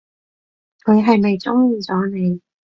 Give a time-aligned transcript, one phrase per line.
[0.81, 2.41] 佢係咪中意咗你？